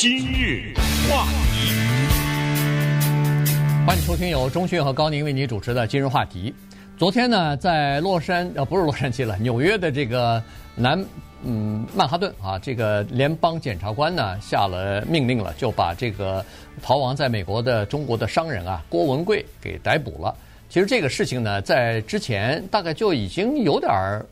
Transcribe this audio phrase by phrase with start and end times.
[0.00, 0.72] 今日
[1.10, 1.72] 话题，
[3.84, 6.54] 欢迎收听由钟讯和高宁为你主持的《今日话题》。
[6.96, 10.40] 昨天呢，在洛杉呃不是洛杉矶了，纽约的这个
[10.76, 11.04] 南
[11.42, 16.46] 嗯曼哈顿啊，这个联邦检察官呢下了命令了，就把这个
[16.80, 20.32] 逃亡在美国的中国的商人啊郭文贵给逮捕了。
[20.68, 24.24] 其实这个事情呢，在之前大概就已经有点儿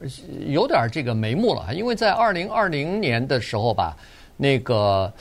[0.47, 3.97] 有点儿这个眉目了，因为在二零二零年的时候吧，
[4.37, 5.13] 那个。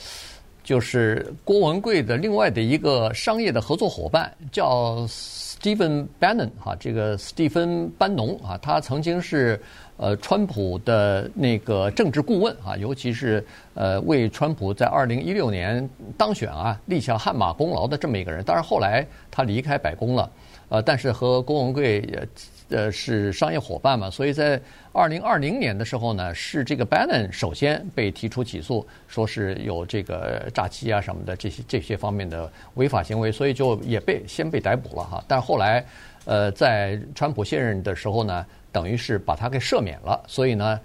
[0.66, 9.60] 就是郭文贵的另外的一个商业的合作伙伴叫 Stephen Bannon 哈，这个史蒂芬班农啊，他曾经是
[9.96, 18.42] 呃川普的那个政治顾问啊，尤其是呃为川普在二零一六年当选啊立下汗马功劳的这么一个人。
[18.42, 20.28] 当然后来他离开白宫了，
[20.68, 22.28] 呃，但是和郭文贵也。
[22.68, 24.60] 呃，是商业伙伴嘛，所以在
[24.92, 35.24] 二零二零年的时候呢，是这个 Bannon 首先被提出起诉，说是有这个诈欺啊什么的这些这些方面的违法行为，所以就也被先被逮捕了哈。
[35.28, 35.86] 但后来，
[36.24, 40.80] 呃，在川普卸任的时候呢，等于是把他给赦免了，所以呢，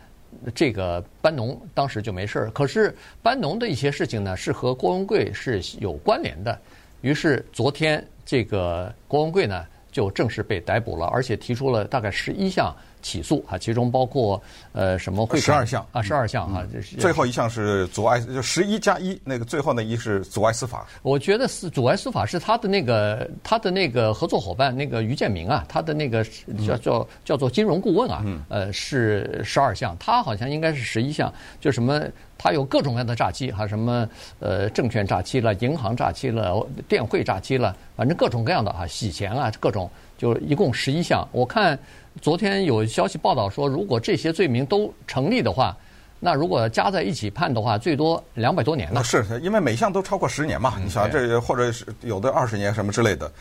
[0.53, 2.51] 这个班农当时就没事儿。
[2.51, 6.55] 可是班农的一些事情呢，是和郭文贵是有关联的，
[7.01, 9.65] 于是昨天这个郭文贵呢。
[9.91, 14.41] 就正式被逮捕了，而且提出了大概十一项起诉啊，其中包括
[14.73, 15.85] 呃什么会十二项。
[15.91, 20.87] 啊，十二项啊，嗯、最后一项是阻碍，就十一加一，那个最后那一是阻碍司法。
[21.01, 26.23] 我觉得是阻碍司法是他的那个他的那个合作伙伴那个于建明啊，他的那个
[26.65, 32.01] 叫叫叫做金融顾问啊，嗯、呃是十二项，他好像应该是十一项，就什么
[32.37, 34.07] 他有各种各样的诈欺，还有什么
[34.39, 41.77] 呃证券诈欺了、银行诈欺了、电汇诈欺了，反正各种各样的啊，洗钱啊，各种就一共十一项，我看。
[42.19, 45.75] 昨天有消息报道说，如果这些罪名都成立的话，
[46.19, 49.03] 那如果加在一起判的话，最多两百多年了。
[49.03, 50.75] 是，因为每项都超过十年嘛。
[50.83, 53.31] 你想这或者是有的二十年什么之类的。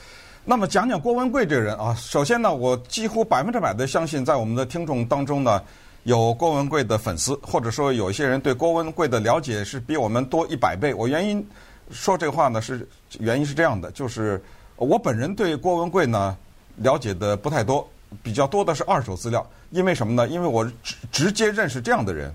[0.44, 5.60] 那么讲讲郭文贵这个人啊，首先呢，我几乎百分之百的相信，在我们的听众当中呢，
[6.04, 10.94] 有郭文贵的粉丝，或者说有一些人对郭文贵的了解是比我们多一百倍。
[10.94, 11.46] 我原因
[11.90, 12.88] 说这个话呢，是
[13.18, 14.42] 原因是这样的，就是
[14.76, 16.34] 我本人对郭文贵呢
[16.76, 17.86] 了解的不太多。
[18.22, 20.26] 比较多的是二手资料，因为什么呢？
[20.28, 22.34] 因为我直直接认识这样的人，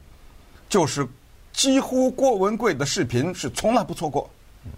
[0.69, 1.07] 就是
[1.51, 4.29] 几乎郭文贵的视频是从来不错过。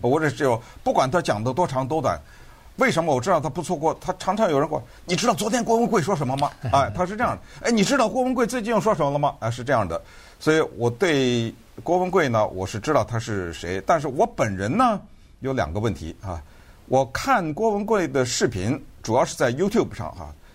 [0.01, 2.19] 我这只有不管他讲的多长多短，
[2.75, 3.97] 为什么我知道他不错过？
[4.01, 6.51] 他常常有人问，你知道昨天郭文贵说什么吗？
[6.73, 7.67] 哎，他是这样的。
[7.67, 9.35] 哎，你知道郭文贵最近又说什么了吗？
[9.39, 10.01] 啊，是这样的。
[10.39, 11.53] 所以我对
[11.83, 14.99] 郭文贵呢，我是知道他是谁，但是我本人呢
[15.39, 16.41] 有两个问题啊。
[16.87, 20.33] 我看郭文贵的视频主要是在 YouTube 上哈。
[20.33, 20.46] 就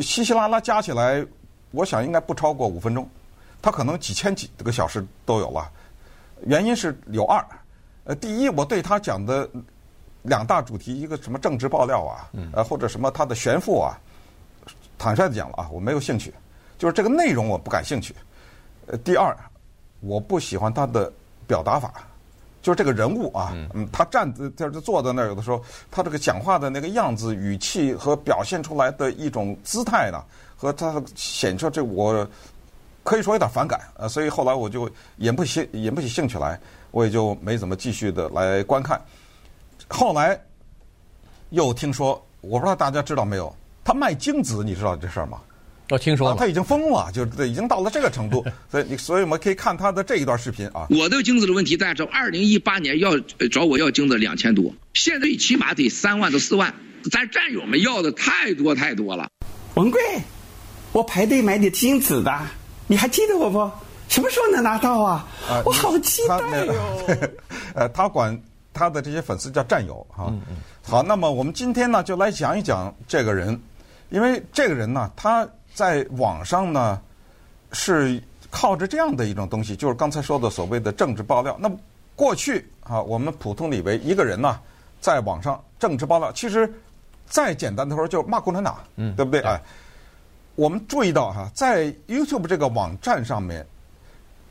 [0.00, 1.24] 稀稀拉拉加起来，
[1.72, 3.08] 我想应该不超过五分钟，
[3.60, 5.70] 他可能几千几个小时都有了。
[6.46, 7.44] 原因是有二，
[8.04, 9.48] 呃，第一，我对他讲的
[10.22, 13.98] 两大主题，一个什么政治爆料啊，呃，或者什么他的炫富啊，
[14.98, 16.32] 坦率的讲了啊，我没有兴趣，
[16.78, 18.14] 就是这个内容我不感兴趣。
[18.86, 19.36] 呃，第二，
[20.00, 21.12] 我不喜欢他的
[21.46, 21.92] 表达法。
[22.62, 30.22] 就是这个人物啊，嗯，他站在在这坐在那儿，有的时候他这个讲话的那个样子、语气和表现出来的一种姿态呢，
[30.56, 32.24] 和他显出这我
[33.02, 36.56] 可以说有点反感啊，所以后来我就引不起引不起兴趣来，
[36.92, 39.00] 我也就没怎么继续的来观看。
[39.88, 40.40] 后来
[41.50, 43.52] 又听说，我不知道大家知道没有，
[43.82, 45.40] 他卖精子，你知道这事儿吗？
[45.92, 50.86] 我听说了，他已经疯了，就是已经到了这个程度， 所以你，所以我们可以看他的这一段视频啊。
[50.88, 53.18] 我的精子的问题，大家知道，二零一八年要
[53.50, 56.72] 找我要精子两千多，现在起码得三万到四万，
[57.10, 59.28] 咱战友们要的太多太多了。
[59.74, 60.00] 文贵，
[60.92, 62.40] 我排队买你精子的，
[62.86, 63.70] 你还记得我不？
[64.08, 65.28] 什么时候能拿到啊？
[65.46, 67.18] 啊我好期待哟、哦。
[67.76, 68.42] 呃，他管
[68.72, 70.28] 他的这些粉丝叫战友哈。
[70.30, 70.56] 嗯嗯。
[70.82, 73.60] 好，那么我们今天呢，就来讲一讲这个人，
[74.08, 75.46] 因为这个人呢，他。
[75.74, 77.00] 在网上呢，
[77.72, 81.56] 是靠着这样的一种东西，就是刚才说的所谓的政治爆料。
[81.58, 81.76] 那么
[82.14, 84.60] 过去啊，我们普通以为一个人呢，
[85.00, 86.70] 在网上政治爆料，其实
[87.26, 89.40] 再简单的说，就是骂共产党，嗯，对不对？
[89.40, 89.58] 哎，
[90.56, 93.66] 我们注意到哈，在 YouTube 这个网站上面，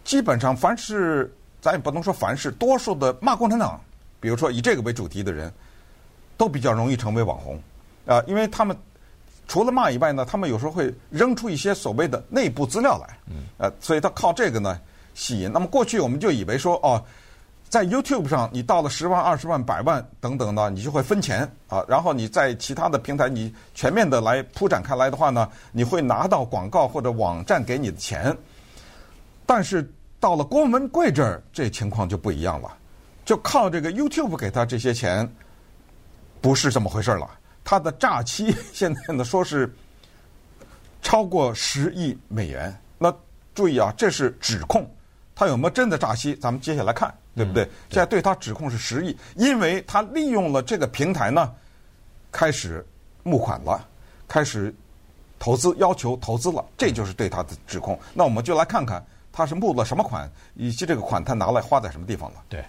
[0.04, 1.32] 基本上凡是
[1.62, 3.80] 咱也不能说凡是，多数的骂共产党，
[4.20, 5.54] 比如说以这个为主题的人，
[6.36, 7.62] 都比较容易成为网红
[8.08, 8.76] 啊，因为他们。
[9.48, 13.18] 除了骂以外呢，他们有时候会扔出一些所谓的内部资料来，
[13.58, 14.80] 呃，所以他靠这个呢
[15.14, 15.52] 吸引。
[15.52, 17.04] 那么过去我们就以为说，哦，
[17.68, 21.84] 在 YouTube 上你到了十万、二十万、百万等等的，你就会分钱啊。
[21.88, 28.36] 然后你在其他的平台你全面的来铺展开来的话呢，你会拿到广告或者网站给你的钱。
[29.46, 29.90] 但是
[30.20, 32.78] 到了郭文贵这儿，这情况就不一样了。
[33.26, 35.30] 就靠这个 YouTube 给他这些钱，
[36.40, 37.30] 不是这么回事了。
[37.64, 39.74] 他的诈欺 现在呢说是
[41.02, 42.76] 超过十亿美元。
[42.98, 43.14] 那
[43.56, 44.90] 注意啊，这是指控，
[45.36, 46.36] 他有没有真的诈欺？
[46.36, 47.64] 咱们接下来看，对不对？
[47.64, 51.52] 嗯、现在对他指控是十亿，因为他利用了这个平台呢，
[52.32, 52.86] 开始
[53.24, 53.88] 募款了，
[54.28, 54.74] 开始
[55.40, 58.00] 投资，要求投资了，这就是对他的指控。
[58.14, 62.44] 那我们就来看看他是募了什么款，以及这个款他拿来花在什么地方了。
[62.48, 62.64] 对。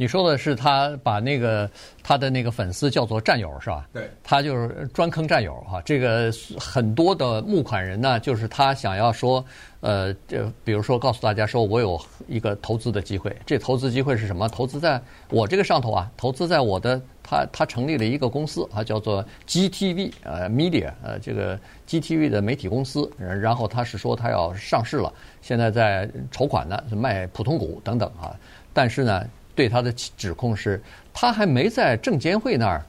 [0.00, 1.68] 你说的是他把那个
[2.04, 3.84] 他的那个粉丝叫做战友是吧？
[3.92, 5.82] 对，他就是专坑战友哈。
[5.84, 9.44] 这个很多的募款人呢，就是他想要说，
[9.80, 13.34] 呃，这比如说告诉大家说，我有一个投资的机会。
[13.44, 14.48] 这投资机会是什么？
[14.48, 21.58] 投资在我这个上头啊，投资在我的他他成立了一个公司啊，叫做 GTV 呃 Media 呃这个
[21.88, 23.10] GTV 的媒体公司。
[23.18, 25.12] 然后他是说他要上市了，
[25.42, 28.32] 现在在筹款呢，卖普通股等等啊。
[28.72, 29.26] 但是呢。
[29.58, 30.80] 对他的指控是，
[31.12, 32.80] 他还没在证监会那儿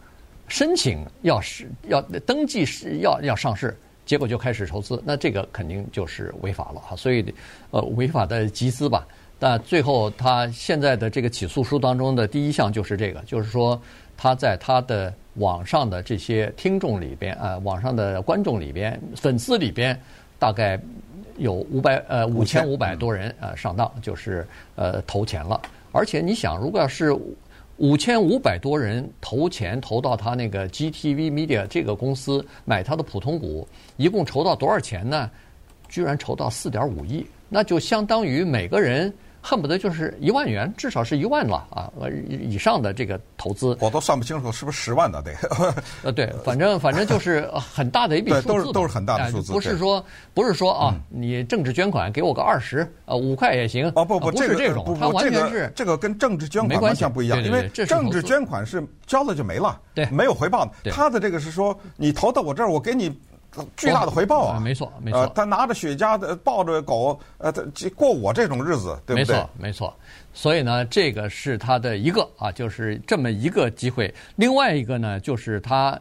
[0.48, 3.76] 申请要是要登记是要要上市，
[4.06, 6.96] 结果就开始筹资，那这个肯定就是违法了哈。
[6.96, 7.34] 所以，
[7.72, 9.08] 呃，违法的集资吧。
[9.40, 13.82] 但最后他现在的这个起诉书当中的第一项就是这个，就是说
[14.16, 20.00] 他在他的网上的这些听众里边啊，网上的观众里边、粉丝里边，
[20.38, 20.80] 大概
[21.38, 25.60] 有五百呃五千五百多人呃上当，就是呃投钱了。
[25.92, 27.18] 而且你想，如果要是
[27.78, 35.30] 五千五百多人投钱投到他那个 GTV Media 这个公司买他的普通股，一共筹到多少钱呢？
[35.88, 39.14] 居然筹到四点五亿，那就相当于每个人。
[39.42, 41.90] 恨不得就是一万元，至少是一万了啊，
[42.30, 45.34] 以上的这个投资，我都算不清楚是不是十万的得。
[46.04, 50.04] 呃，对，反正反正就是很大的一笔数字， 都是都是很大的数字，不是说
[50.34, 53.92] 不是说啊，你政治捐款给我个二十呃五块也行。
[53.96, 60.92] 哦不不，不是这种，它完全是这个跟政治捐款完全不一样，因为政治捐款是交了就没了，对，没有回报的。
[60.92, 63.18] 他的这个是说你投到我这儿，我给你。
[63.76, 64.60] 巨大的回报啊！
[64.60, 65.22] 没错，没错。
[65.22, 69.36] 呃，他拿着雪茄的，抱着狗，呃，他过我这种日子，对不对？
[69.36, 69.94] 没错，没错。
[70.34, 74.14] 所以呢，这个是他的一个啊，就是这么一个机会。
[74.36, 76.00] 另外一个呢，就是他，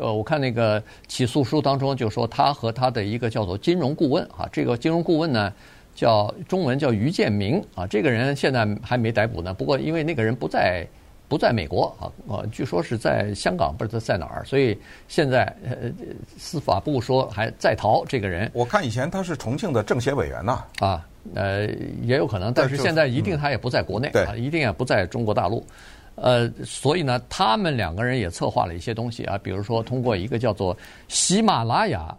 [0.00, 5.52] 呃，我看那个起诉书当中就说，他和他的一个叫做金融顾问啊，这个金融顾问呢，
[5.94, 9.52] 叫中文叫于建明啊，这个人现在还没逮捕呢。
[9.52, 10.86] 不过因为那个人不在。
[11.28, 14.78] 不在美国啊，呃，据说是在香港，不知道在哪儿，所以
[15.08, 15.90] 现在呃，
[16.38, 18.48] 司法部说还在逃这个人。
[18.54, 20.64] 我看以前他是重庆的政协委员呐。
[20.78, 21.66] 啊，呃，
[22.02, 25.66] 也有可能，但是现在一定他也不在国内啊，一定也不在中国大陆。
[26.14, 30.76] 呃，所以呢，他们两个人也策划了一些东西啊，比如说通过一个叫做
[31.08, 32.16] 喜马拉雅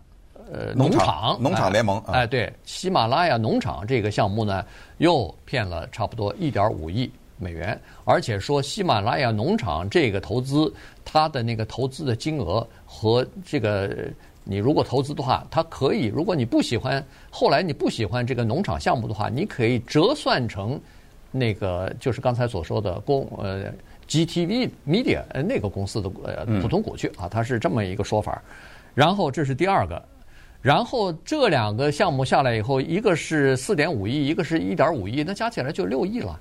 [0.52, 4.64] 呃农场农场联盟，哎，对，喜马拉雅农场这个项目呢，
[4.98, 7.10] 又骗了差不多一点五亿。
[7.38, 10.74] 美元，而且说喜马拉雅农场这个投资，
[11.06, 14.10] 它的那个投资的金额和这个
[14.44, 20.80] 你如果投资的话，它可以，如果你不喜欢，后来你不喜欢这个农场项目的话，你可以折算成
[21.32, 23.72] 那个就是刚才所说的公呃
[24.08, 28.42] GTV Media 呃那个公司的呃普通股去啊，它是这么一个说法。
[28.96, 30.02] 然后这是第二个，
[30.62, 36.40] 然后这两个项目下来以后，一个是四点五亿，一个是一点五亿，那加起来就六亿了。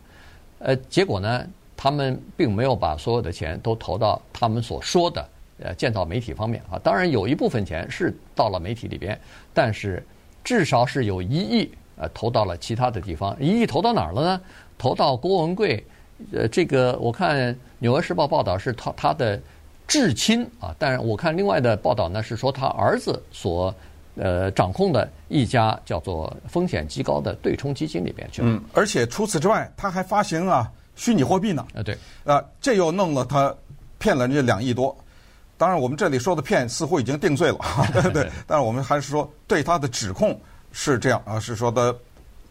[0.58, 5.28] 呃，结果呢，他们并没有把所有的钱都投到他们所说的
[5.62, 6.78] 呃建造媒体方面啊。
[6.82, 9.18] 当然，有一部分钱是到了媒体里边，
[9.52, 10.04] 但是
[10.42, 13.36] 至少是有一亿呃投到了其他的地方。
[13.40, 14.40] 一亿投到哪儿了呢？
[14.78, 15.84] 投到郭文贵，
[16.32, 19.40] 呃，这个我看《纽约时报》报道是他他的
[19.86, 23.74] 至亲啊，但是我看另外的报道呢是说他儿子所
[24.16, 28.48] 呃掌控的一家叫做风险极高的对冲基金里边去了。
[28.48, 31.66] 嗯，而且除此之外，他还发行啊虚拟货币呢。
[31.74, 31.96] 啊，对。
[32.24, 33.54] 啊，这又弄了他
[33.98, 34.96] 骗了人家两亿多。
[35.58, 37.58] 当然，我们这里说的骗似乎已经定罪了，
[38.12, 38.30] 对。
[38.46, 40.38] 但是我们还是说对他的指控
[40.72, 41.94] 是这样啊，是说的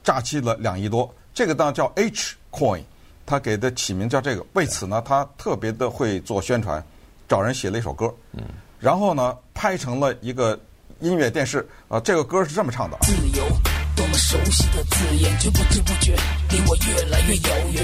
[0.03, 1.11] 诈欺了两亿多。
[1.33, 2.81] 这个呢叫 H Coin，
[3.25, 4.45] 他给的起名叫这个。
[4.53, 6.83] 为此呢，他特别的会做宣传，
[7.27, 8.43] 找人写了一首歌，嗯，
[8.79, 10.59] 然后呢拍成了一个。
[10.99, 12.97] 音乐电视啊，这个歌是这么唱的。
[13.01, 13.45] 自由，
[13.95, 16.15] 多么熟悉的字眼，却不知不觉
[16.49, 17.83] 离我越来越遥远。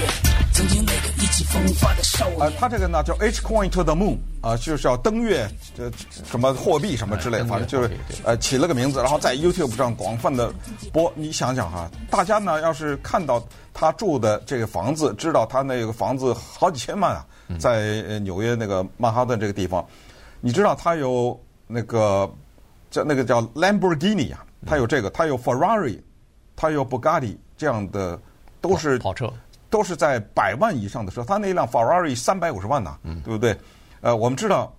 [0.52, 2.40] 曾经那个意气风发的少年。
[2.40, 5.90] 啊，他这个呢叫 H Coin to the Moon 啊，就是要登月，这
[6.24, 7.90] 什么货币什么之类的，反正就是
[8.24, 10.52] 呃起了个名字，然后在 YouTube 上广泛的
[10.92, 11.12] 播。
[11.14, 13.42] 你想想哈，大家呢要是看到
[13.72, 17.26] 他住的这个房子，知道他那个房子好几千万啊，
[17.58, 19.84] 在纽约那个曼哈顿这个地方，
[20.40, 22.30] 你知道他有那个。
[22.92, 25.98] 叫那个叫 Lamborghini 啊，它有这个，它有 Ferrari，
[26.54, 28.20] 它有 Bugatti 这样的，
[28.60, 29.32] 都是跑车，
[29.70, 31.24] 都是在百万以上的车。
[31.24, 33.58] 它那辆 Ferrari 三百五十万呢，对不对？
[34.02, 34.70] 呃，我们知道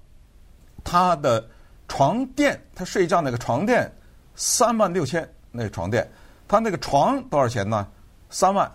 [0.84, 1.44] 它的
[1.88, 3.92] 床垫，他睡觉那个床垫
[4.36, 6.08] 三万六千，那个床垫，
[6.48, 7.88] 他那个床多少钱呢？
[8.30, 8.72] 三万，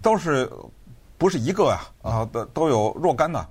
[0.00, 0.50] 都是
[1.18, 1.80] 不是一个呀？
[2.00, 3.46] 啊，都都有若干呢。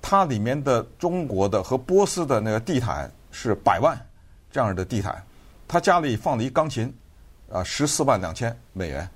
[0.00, 3.98] 它里面的中国的和波斯的那个地毯是百万
[4.50, 5.22] 这样的地毯，
[5.66, 6.92] 他家里放了一钢琴，
[7.52, 9.08] 啊，十四万两千美元。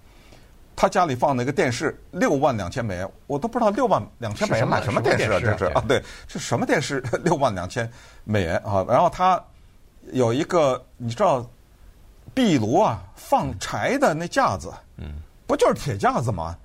[0.74, 5.38] 他家里放那个电视六万两千美元，我都不知道六万两千美元买什么电视啊？
[5.38, 6.98] 这是啊，对，这什么电视？
[7.22, 7.88] 六万两千
[8.24, 8.84] 美元啊！
[8.88, 9.40] 然后他
[10.12, 11.46] 有一个你知道
[12.32, 15.12] 壁炉啊，放柴的那架子，嗯，
[15.46, 16.56] 不就是铁架子吗？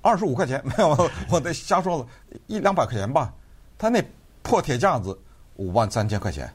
[0.00, 2.06] 二十五块钱 没有，我得瞎说了，
[2.46, 3.32] 一两百块钱吧。
[3.78, 4.02] 他那
[4.42, 5.16] 破铁架子
[5.56, 6.50] 五万三千块钱，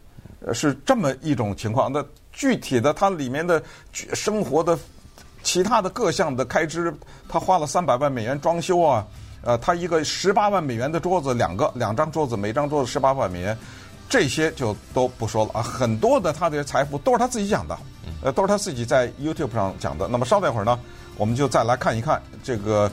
[0.54, 1.92] 是这么一种情况。
[1.92, 4.78] 那具体的，它里面的生活的
[5.44, 6.94] 其他的各项的开支，
[7.28, 9.06] 他花了三百万美元装修啊。
[9.44, 13.58] 呃，他一个十八万美元的桌子，两个两张桌子，每张桌子十八万美元，
[14.08, 15.62] 这些就都不说了啊。
[15.62, 17.78] 很多的他的财富都是他自己讲的，
[18.22, 20.08] 呃，都是他自己在 YouTube 上讲的。
[20.08, 20.80] 那么稍等一会儿呢，
[21.18, 22.92] 我们就再来看一看这个。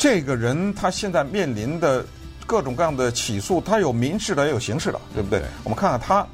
[0.00, 2.06] 这个人他现在面临的
[2.46, 5.40] 各种各样的起诉，他有民事的也有刑事的，对不对？
[5.40, 6.24] 对，我们看看他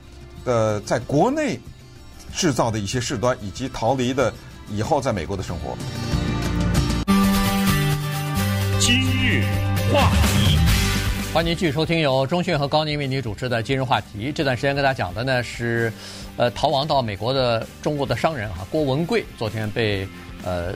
[0.45, 1.59] 呃在国内
[2.35, 4.33] 制造的一些事端，以及逃离的
[4.71, 5.77] 以后在美国的生活。
[8.81, 9.45] 今日
[9.93, 10.59] 话题，
[11.33, 14.31] 欢迎继续收听由中讯和高宁为您主持的《今日话题》。
[14.33, 15.93] 这段时间跟大家讲的呢是，
[16.37, 20.07] 呃，逃亡到美国的中国的商人啊，郭文贵昨天被
[20.45, 20.75] 呃。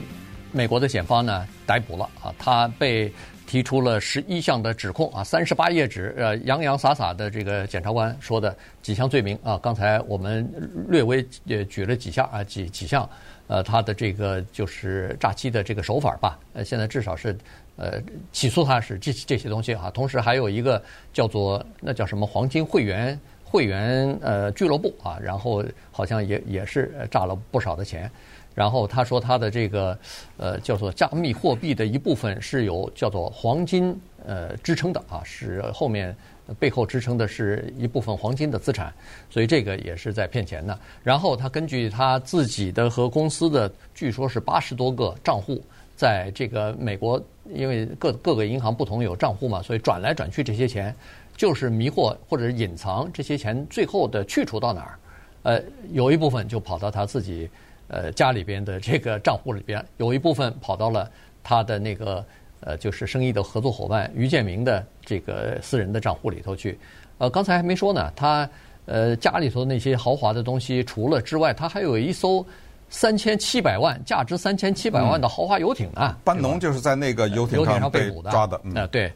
[0.51, 3.13] 美国的检方呢逮捕了啊，他被
[3.49, 10.47] 提出了十一项的指控啊，三十八页纸，呃，洋洋洒洒的这个检察官说的几项罪名啊，刚才我们
[10.87, 13.09] 略微也举了几项啊，几几项，
[13.47, 17.35] 呃，他的这个就是诈欺的这个手法吧，呃，现在至少是
[17.75, 17.99] 呃
[18.31, 20.79] 起诉他是这这些东西啊，同时还有一个
[21.11, 28.11] 叫做那叫什么黄金会员会员呃俱乐部啊，然后好像也也是诈了不少的钱。
[28.55, 29.97] 然后他说他的这个
[30.37, 36.13] 呃叫做加密货币的一部分是有叫做黄金呃支撑的啊，是后面
[36.59, 38.91] 背后支撑的是一部分黄金的资产，
[39.29, 40.77] 所以这个也是在骗钱的。
[41.03, 45.63] 然后他根据他自己的和公司的据说是八十多个账户，
[45.95, 47.21] 在这个美国，
[47.53, 50.93] 因为各各个银行不同有账户嘛，所以转来转去这些钱
[51.37, 54.99] 就是迷惑或者隐藏这些钱最后的去处到哪儿？
[55.43, 57.49] 呃，有一部分就跑到他自己。
[57.89, 61.09] 呃，家里边的这个账户里边有一部分跑到了
[61.43, 62.23] 他的那个
[62.61, 66.77] 呃，就是生意的合作伙伴于建明的这个私人的账户里头去。
[67.17, 68.49] 呃，刚才还没说呢，他
[68.85, 72.45] 呃家里头那些豪华的东西除了之外，他还有一艘
[72.89, 76.17] 三千七百万价值三千七百万的豪华游艇啊。
[76.23, 78.61] 班农就是在那个游艇上被捕的抓的。
[78.75, 79.11] 呃，对。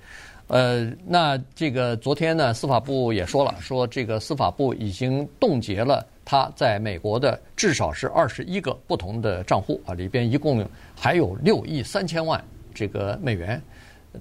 [0.54, 6.06] 呃，那这个昨天呢，司法部也说了，说这个司法部已经冻结了。
[6.24, 10.64] 他在美国的至少是二十一个不同的账户啊，里边一共
[10.96, 12.40] 还有六亿三千万
[12.72, 13.60] 这个美元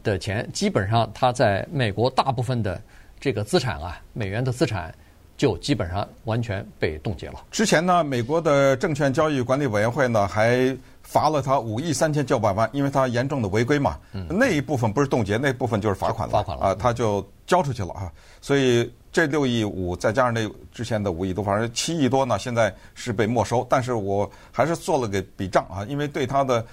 [0.02, 2.80] 的钱，基本上他在美国大部分的
[3.20, 4.90] 这个资产啊，美元的资产
[5.36, 7.44] 就基本上完全被冻结了。
[7.50, 13.98] 之前呢，美国的证券交易管理委员会呢还罚了他五亿三千九百万，因为他严重的违规嘛。
[14.12, 14.26] 嗯。
[14.30, 16.32] 那一部分不是冻结，那一部分就是罚款了。
[16.32, 18.90] 罚款了啊，他就交出去了啊，所以。
[19.12, 23.62] 这六亿五再加上那之前的五亿多，反正七亿多呢，现在是被没收。
[23.68, 26.64] 但是我还是做了个笔账啊，因为对他的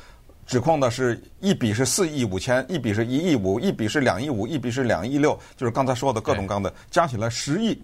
[0.47, 7.77] 指控呢，是一笔是四亿五千，一笔是一亿五，一笔是两亿五，一笔是两亿六，就是刚才说的各种各样的，加起来十亿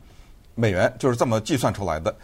[0.53, 2.15] 美元，就是这么计算出来的。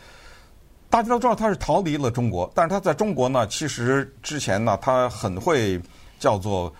[0.91, 5.81] 大家都知道他是逃离了中国，但是他在中国呢，其实之前呢，他很会
[6.19, 6.71] 叫做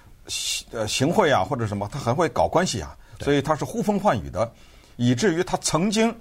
[0.71, 4.51] 呃行贿啊或者什么，他很会搞关系啊，所以他是呼风唤雨的。
[4.97, 6.13] 以至于他曾经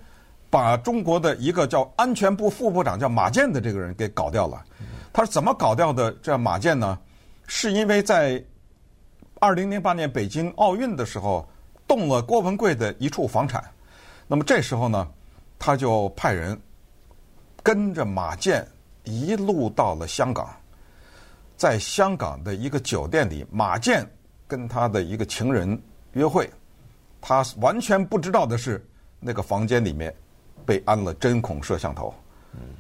[0.48, 4.64] 把中国的一个叫安全部副部长叫马建的这个人给搞掉了。
[5.12, 6.12] 他是怎么搞掉的？
[6.22, 6.96] 这马建呢？
[7.48, 8.42] 是因为在
[9.40, 11.46] 二零零八年北京奥运的时候
[11.88, 13.62] 动了郭文贵的一处房产。
[14.28, 15.08] 那么这时候呢，
[15.58, 16.56] 他就派人
[17.62, 18.66] 跟着马建
[19.04, 20.48] 一路到了香港，
[21.56, 24.06] 在香港的一个酒店里，马建
[24.46, 25.80] 跟他的一个情人
[26.12, 26.48] 约会。
[27.20, 28.82] 他完全不知道的是，
[29.18, 30.14] 那个房间里面
[30.64, 32.14] 被安了针孔摄像头，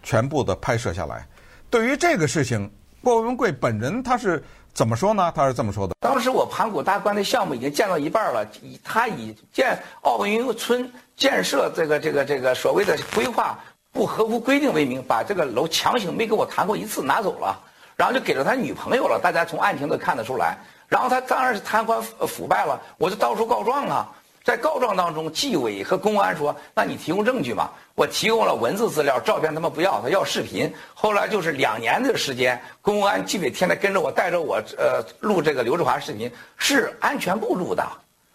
[0.02, 1.26] 全部的拍摄下来。
[1.68, 2.70] 对于这个事情，
[3.02, 5.30] 郭文贵本人他是怎么说呢？
[5.34, 17.58] 他是这么说的：当时我盘古大观的项目已经建到一半了，以他以建奥运村建设这个这个这个所谓的规划不合乎规定为名，把这个楼强行没给我谈过一次拿走了，
[17.96, 19.20] 然后就给了他女朋友了。
[19.22, 20.56] 大家从案情都看得出来。
[20.88, 24.08] 然后他当然是贪官腐败了，我就到处告状啊。
[24.42, 30.72] 在告状当中，纪委和公安说：“那你提供证据嘛？”我提供了文字资料，照片他们不要，他要视频。
[30.94, 37.86] 后来就是两年的时间，公安纪委天天跟着我，带着我，呃，录这个刘志华视频，是安全部录的，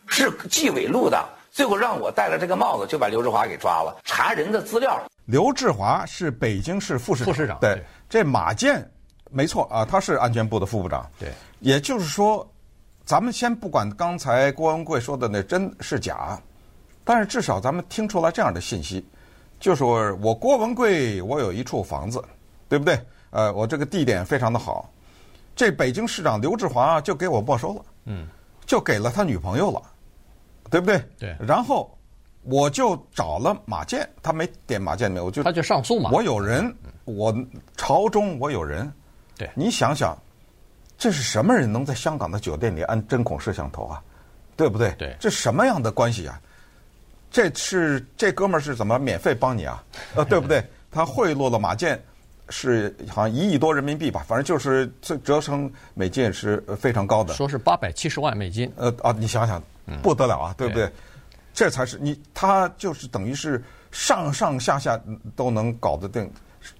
[0.07, 1.21] 是纪委录的。
[1.51, 5.01] 最后让我戴了这个帽子，就把刘志华给抓了，查人的资料。
[5.25, 7.33] 刘志华是北京市副市长。
[7.33, 8.89] 副市长对，这马建，
[9.29, 11.09] 没错啊，他是安全部的副部长。
[11.19, 12.47] 对，也就是说。
[13.07, 16.41] 咱们先不管刚才郭文贵说的那真是假，
[17.03, 19.05] 但是至少咱们听出来这样的信息，
[19.59, 22.19] 就是我郭文贵我有一处房子，
[22.67, 22.99] 对不对？
[23.29, 24.89] 呃，我这个地点非常的好，
[25.55, 28.27] 这北京市长刘志华就给我没收了，嗯，
[28.65, 29.79] 就给了他女朋友了，
[30.71, 30.97] 对不对？
[31.19, 31.37] 对。
[31.39, 31.94] 然后
[32.45, 36.09] 我就找了马建，他没点马建没有，我就他就上诉嘛。
[36.13, 36.73] 我有人，
[37.03, 37.35] 我
[37.75, 38.91] 朝中我有人，
[39.37, 40.17] 对，你想想。
[40.97, 44.01] 这是什么人能在香港的酒店里安针孔摄像头啊？
[44.55, 44.93] 对不对？
[44.97, 46.39] 对，这什么样的关系啊？
[47.29, 49.83] 这是这哥们儿是怎么免费帮你啊？
[50.15, 50.63] 呃，对不对？
[50.89, 52.01] 他贿赂了马建，
[52.47, 54.23] 是好像一亿多人民币吧？
[54.25, 57.33] 反正就是这折成美金是非常高的。
[57.33, 58.71] 说是八百七十万美金。
[58.77, 59.61] 呃啊，你想想，
[60.01, 60.85] 不得了啊，对不对？
[60.85, 60.93] 对
[61.55, 65.01] 这才是你他就是等于是上上下下
[65.35, 66.29] 都能搞得定。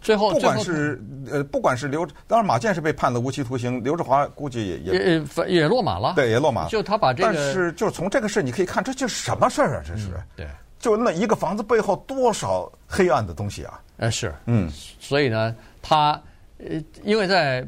[0.02, 1.02] 最后，不管是
[1.32, 6.68] 呃，不管是刘，当然马建是被判了无期徒刑，刘志华估计也也也也落马了，对，也落马。
[6.68, 9.84] 就他把这个，但是就是从这个事你可以看，这就是什么事儿啊？
[9.86, 10.48] 这是，嗯、对，
[10.80, 13.80] 就那一个房子背后多少黑暗的东西啊？
[13.98, 16.20] 呃，是，嗯，所以呢，他
[16.58, 17.66] 呃，因为在。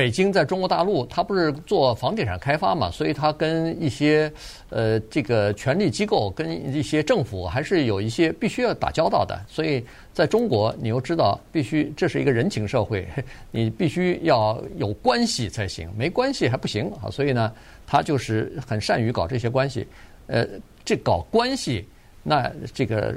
[0.00, 4.32] 北京在中国大陆，他不是做房地产开发嘛，所以他跟一些
[4.70, 9.38] 呃这个权力机构、跟一些政府还是有一些必须要打交道的。
[9.46, 13.06] 所以在中国，你又知道必须这是一个人情社会，
[13.50, 17.10] 你必须要有关系才行，没关系还不行啊。
[17.10, 17.52] 所以呢，
[17.86, 19.86] 他就是很善于搞这些关系。
[20.28, 20.46] 呃，
[20.82, 21.86] 这搞关系，
[22.22, 23.14] 那这个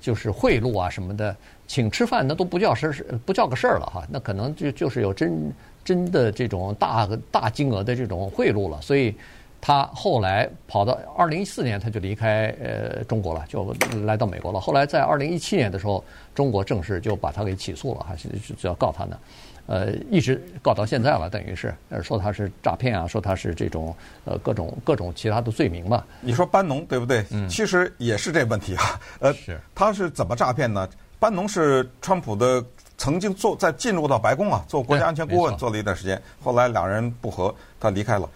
[0.00, 1.36] 就是贿赂啊什么的，
[1.68, 4.04] 请吃饭那都不叫事儿，不叫个事儿了哈。
[4.10, 5.52] 那可能就就是有真。
[5.86, 9.14] 真的这种大大金额的这种贿赂了，所以
[9.60, 13.64] 他后来跑到二零一四年他就离开呃中国了，就
[14.04, 14.58] 来到美国了。
[14.58, 19.18] 后来在二零一七年的时候，中国正式就把他给起诉了，还是就要告他呢，
[19.66, 21.72] 呃，一直告到现在了，等于是
[22.02, 23.94] 说他是诈骗啊，说他是这种
[24.24, 26.04] 呃各种各种其他的罪名吧。
[26.20, 27.24] 你说班农对不对？
[27.30, 29.00] 嗯，其实也是这问题啊。
[29.20, 30.88] 呃，是他是怎么诈骗呢？
[31.20, 32.64] 班农是川普的。
[32.98, 38.28] 曾经做在进入到白宫啊，做国家安全顾问做了一段时间，后来两人不和，他离开了。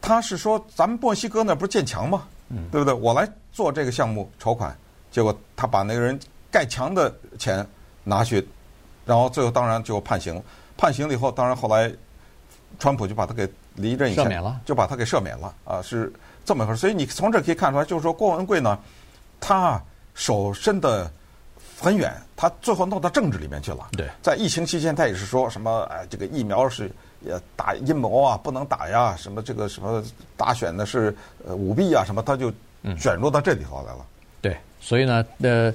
[0.00, 2.24] 他是说咱们墨西哥那不是建墙吗？
[2.50, 2.92] 嗯，对不对？
[2.92, 4.76] 我来做这个项目筹款，
[5.10, 6.18] 结果他把那个人
[6.50, 7.66] 盖墙的钱
[8.04, 8.46] 拿去，
[9.06, 10.40] 然后最后当然就判刑。
[10.76, 11.90] 判刑了以后，当然后来
[12.78, 16.12] 川普就把他给离任以前赦免了，就把他给赦免了啊，是
[16.44, 16.78] 这么回事。
[16.78, 18.78] 所以你从这可以看出来，就是说郭文贵呢，
[19.40, 19.82] 他
[20.14, 21.10] 手伸的。
[21.80, 23.88] 很远，他最后弄到政治里面去了。
[23.92, 26.90] 对，在疫情期间，他也是说什么哎，这个疫苗是
[27.24, 30.02] 呃打阴谋啊，不能打呀，什么这个什么
[30.36, 31.14] 大选呢是
[31.46, 32.52] 呃舞弊啊，什么他就
[32.98, 34.04] 卷入到这里头来了。
[34.40, 35.72] 对，所以呢，呃，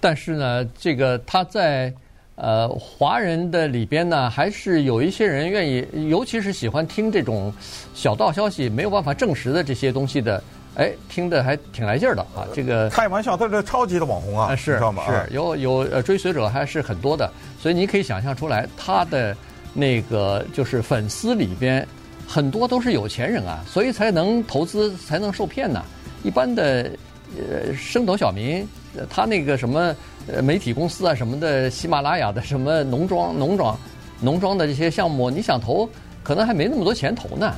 [0.00, 1.92] 但是呢，这个他在
[2.34, 7.52] 呃华人的里边呢，还是有一些人愿意，尤其是喜欢听这种
[7.94, 10.42] 小道消息，没有办法证实的这些东西的。
[10.76, 12.42] 哎，听得还挺来劲儿的啊！
[12.52, 15.04] 这个开玩笑，他是超级的网红啊，是知道吗？
[15.06, 19.36] 是有有呃追随者还是很多的，所以你可以想象出来，他的
[19.72, 21.86] 那个就是粉丝里边
[22.26, 25.80] 很多都是有钱人啊，所以才能投资，才能受骗呢。
[26.24, 26.90] 一般的
[27.36, 28.66] 呃升斗小民，
[29.08, 29.94] 他那个什么
[30.26, 33.78] 呃媒体公司啊什么的，喜马拉雅的什么农庄农庄
[34.20, 35.88] 农庄的这些项目，你想投，
[36.24, 37.54] 可能还没那么多钱投呢。